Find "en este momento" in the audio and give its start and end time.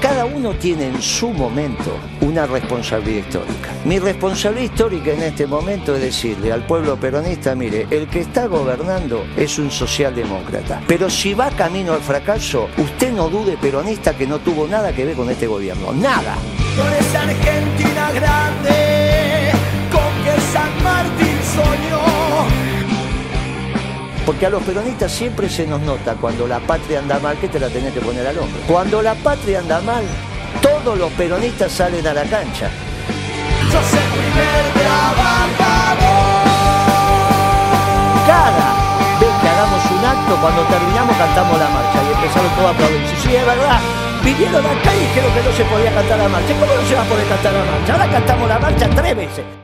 5.12-5.94